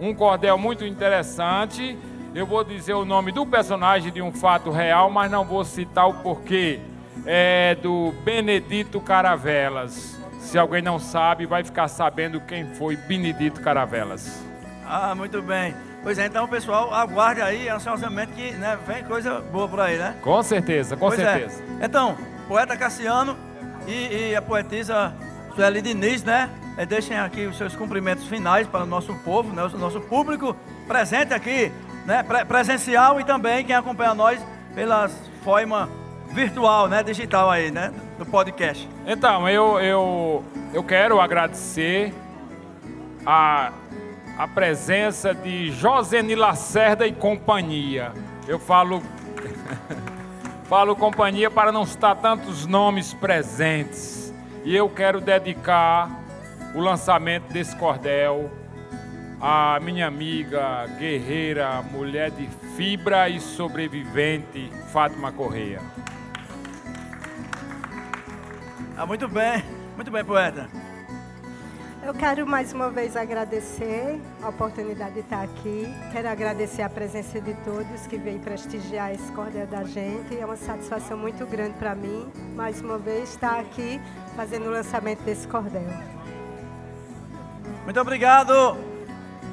um 0.00 0.12
cordel 0.12 0.58
muito 0.58 0.84
interessante. 0.84 1.96
Eu 2.34 2.46
vou 2.46 2.64
dizer 2.64 2.94
o 2.94 3.04
nome 3.04 3.30
do 3.30 3.46
personagem 3.46 4.12
de 4.12 4.20
um 4.20 4.32
fato 4.32 4.70
real, 4.70 5.08
mas 5.08 5.30
não 5.30 5.44
vou 5.44 5.64
citar 5.64 6.08
o 6.08 6.14
porquê. 6.14 6.80
É 7.26 7.74
do 7.76 8.12
Benedito 8.24 9.00
Caravelas. 9.00 10.18
Se 10.40 10.58
alguém 10.58 10.80
não 10.80 10.98
sabe, 10.98 11.46
vai 11.46 11.62
ficar 11.62 11.88
sabendo 11.88 12.40
quem 12.40 12.64
foi 12.74 12.96
Benedito 12.96 13.60
Caravelas. 13.60 14.42
Ah, 14.86 15.14
muito 15.14 15.42
bem. 15.42 15.74
Pois 16.02 16.18
é, 16.18 16.26
então, 16.26 16.48
pessoal, 16.48 16.94
aguarde 16.94 17.42
aí 17.42 17.68
ansiosamente 17.68 18.32
que 18.32 18.52
né, 18.52 18.78
vem 18.86 19.04
coisa 19.04 19.40
boa 19.40 19.68
por 19.68 19.80
aí, 19.80 19.98
né? 19.98 20.14
Com 20.22 20.42
certeza, 20.42 20.96
com 20.96 21.08
pois 21.08 21.20
é. 21.20 21.24
certeza. 21.24 21.62
É. 21.80 21.84
Então, 21.84 22.16
poeta 22.46 22.76
Cassiano 22.76 23.36
e, 23.86 24.30
e 24.30 24.36
a 24.36 24.40
poetisa 24.40 25.12
Sueli 25.54 25.82
Diniz, 25.82 26.22
né? 26.22 26.48
É, 26.78 26.86
deixem 26.86 27.18
aqui 27.18 27.44
os 27.44 27.58
seus 27.58 27.74
cumprimentos 27.74 28.26
finais 28.28 28.66
para 28.66 28.84
o 28.84 28.86
nosso 28.86 29.12
povo, 29.16 29.52
né, 29.52 29.64
o 29.64 29.76
nosso 29.76 30.00
público 30.00 30.56
presente 30.86 31.34
aqui, 31.34 31.72
né, 32.06 32.22
pre 32.22 32.44
presencial 32.44 33.20
e 33.20 33.24
também 33.24 33.64
quem 33.64 33.74
acompanha 33.74 34.14
nós 34.14 34.40
pelas 34.76 35.12
forma 35.42 35.88
virtual, 36.30 36.88
né, 36.88 37.02
digital 37.02 37.50
aí, 37.50 37.70
né, 37.70 37.92
do 38.18 38.26
podcast. 38.26 38.88
Então, 39.06 39.48
eu, 39.48 39.80
eu, 39.80 40.44
eu 40.72 40.84
quero 40.84 41.20
agradecer 41.20 42.14
a 43.26 43.72
a 44.38 44.46
presença 44.46 45.34
de 45.34 45.72
Joseni 45.72 46.36
Lacerda 46.36 47.04
e 47.08 47.12
companhia. 47.12 48.12
Eu 48.46 48.60
falo 48.60 49.02
falo 50.64 50.94
companhia 50.94 51.50
para 51.50 51.72
não 51.72 51.82
estar 51.82 52.14
tantos 52.14 52.64
nomes 52.64 53.12
presentes. 53.12 54.32
E 54.64 54.76
eu 54.76 54.88
quero 54.88 55.20
dedicar 55.20 56.08
o 56.72 56.80
lançamento 56.80 57.52
desse 57.52 57.74
cordel 57.74 58.48
à 59.40 59.80
minha 59.80 60.06
amiga, 60.06 60.86
guerreira, 60.98 61.82
mulher 61.90 62.30
de 62.30 62.46
fibra 62.76 63.28
e 63.28 63.40
sobrevivente, 63.40 64.70
Fátima 64.92 65.32
Correia. 65.32 65.80
Ah, 69.00 69.06
muito 69.06 69.28
bem, 69.28 69.62
muito 69.94 70.10
bem, 70.10 70.24
poeta. 70.24 70.68
Eu 72.02 72.12
quero 72.12 72.44
mais 72.44 72.72
uma 72.72 72.90
vez 72.90 73.16
agradecer 73.16 74.20
a 74.42 74.48
oportunidade 74.48 75.12
de 75.12 75.20
estar 75.20 75.40
aqui. 75.40 75.86
Quero 76.10 76.28
agradecer 76.28 76.82
a 76.82 76.88
presença 76.88 77.40
de 77.40 77.54
todos 77.62 78.08
que 78.08 78.16
veio 78.16 78.40
prestigiar 78.40 79.14
esse 79.14 79.30
cordel 79.30 79.68
da 79.68 79.84
gente. 79.84 80.36
É 80.36 80.44
uma 80.44 80.56
satisfação 80.56 81.16
muito 81.16 81.46
grande 81.46 81.74
para 81.74 81.94
mim, 81.94 82.28
mais 82.56 82.80
uma 82.80 82.98
vez, 82.98 83.30
estar 83.30 83.60
aqui 83.60 84.00
fazendo 84.34 84.66
o 84.66 84.70
lançamento 84.72 85.22
desse 85.22 85.46
cordel. 85.46 85.86
Muito 87.84 88.00
obrigado, 88.00 88.76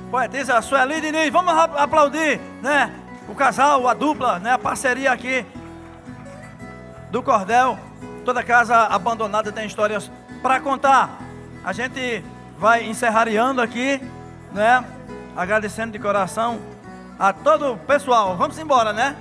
poetisa 0.10 0.60
Sueli 0.60 1.00
Diniz. 1.02 1.30
Vamos 1.30 1.54
aplaudir, 1.54 2.42
né? 2.64 2.92
O 3.30 3.36
casal, 3.36 3.88
a 3.88 3.94
dupla, 3.94 4.40
né? 4.40 4.54
A 4.54 4.58
parceria 4.58 5.12
aqui 5.12 5.46
do 7.12 7.22
cordel. 7.22 7.78
Toda 8.26 8.42
casa 8.42 8.76
abandonada 8.88 9.52
tem 9.52 9.68
histórias 9.68 10.12
para 10.42 10.60
contar. 10.60 11.20
A 11.64 11.72
gente 11.72 12.26
vai 12.58 12.84
encerrariando 12.84 13.62
aqui, 13.62 14.02
né? 14.52 14.84
Agradecendo 15.38 15.92
de 15.92 16.00
coração 16.00 16.60
a 17.20 17.32
todo 17.32 17.74
o 17.74 17.78
pessoal. 17.78 18.36
Vamos 18.36 18.58
embora, 18.58 18.92
né? 18.92 19.16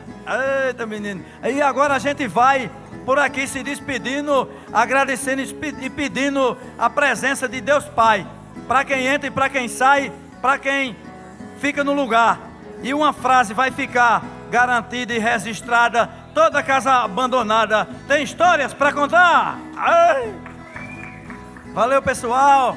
Eita, 0.66 0.86
menino. 0.86 1.22
E 1.44 1.60
agora 1.60 1.94
a 1.94 1.98
gente 1.98 2.26
vai 2.26 2.70
por 3.04 3.18
aqui 3.18 3.46
se 3.46 3.62
despedindo, 3.62 4.50
agradecendo 4.72 5.42
e 5.82 5.90
pedindo 5.90 6.56
a 6.78 6.88
presença 6.88 7.46
de 7.46 7.60
Deus 7.60 7.84
Pai. 7.84 8.26
Para 8.66 8.86
quem 8.86 9.06
entra 9.06 9.28
e 9.28 9.30
para 9.30 9.50
quem 9.50 9.68
sai, 9.68 10.10
para 10.40 10.56
quem 10.56 10.96
fica 11.58 11.84
no 11.84 11.92
lugar. 11.92 12.40
E 12.82 12.94
uma 12.94 13.12
frase 13.12 13.52
vai 13.52 13.70
ficar 13.70 14.24
garantida 14.50 15.12
e 15.12 15.18
registrada. 15.18 16.23
Toda 16.34 16.62
casa 16.62 16.92
abandonada 17.04 17.88
tem 18.08 18.24
histórias 18.24 18.74
para 18.74 18.92
contar. 18.92 19.58
Ai. 19.76 20.34
Valeu, 21.72 22.02
pessoal 22.02 22.76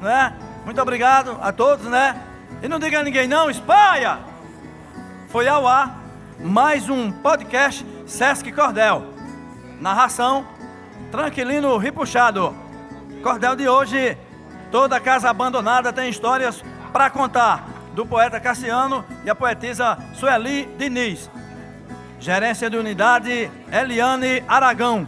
né? 0.00 0.34
Muito 0.64 0.80
obrigado 0.80 1.38
a 1.40 1.52
todos, 1.52 1.86
né? 1.86 2.20
E 2.62 2.68
não 2.68 2.78
diga 2.78 3.00
a 3.00 3.02
ninguém 3.02 3.28
não, 3.28 3.50
espalha! 3.50 4.18
Foi 5.28 5.46
ao 5.46 5.66
ar 5.66 5.98
mais 6.40 6.88
um 6.88 7.10
podcast 7.10 7.84
Sesc 8.06 8.50
Cordel. 8.52 9.14
Narração 9.80 10.46
Tranquilino 11.10 11.76
Ripuxado. 11.76 12.54
Cordel 13.22 13.56
de 13.56 13.68
hoje, 13.68 14.16
toda 14.70 15.00
casa 15.00 15.30
abandonada 15.30 15.92
tem 15.92 16.08
histórias 16.08 16.62
para 16.92 17.10
contar. 17.10 17.64
Do 17.94 18.06
poeta 18.06 18.38
Cassiano 18.38 19.04
e 19.24 19.30
a 19.30 19.34
poetisa 19.34 19.98
Sueli 20.14 20.66
Diniz. 20.78 21.28
Gerência 22.20 22.68
de 22.68 22.76
unidade 22.76 23.50
Eliane 23.70 24.42
Aragão. 24.48 25.06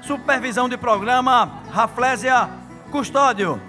Supervisão 0.00 0.68
de 0.68 0.76
programa 0.76 1.62
Raflésia 1.70 2.48
Custódio. 2.90 3.60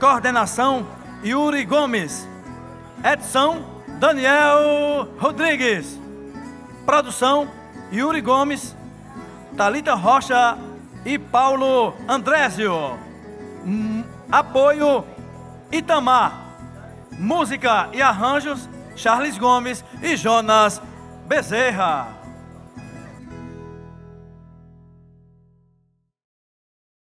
Coordenação 0.00 0.86
Yuri 1.24 1.64
Gomes. 1.64 2.28
Edição 3.04 3.64
Daniel 4.00 5.08
Rodrigues. 5.18 5.98
Produção 6.84 7.48
Yuri 7.92 8.20
Gomes, 8.20 8.76
Talita 9.56 9.94
Rocha 9.94 10.58
e 11.04 11.18
Paulo 11.18 11.94
Andrésio. 12.08 12.98
Hum, 13.64 14.04
apoio 14.30 15.04
Itamar. 15.70 16.48
Música 17.12 17.90
e 17.92 18.00
arranjos 18.00 18.68
Charles 18.96 19.38
Gomes 19.38 19.84
e 20.02 20.16
Jonas 20.16 20.80
Bezerra. 21.26 22.19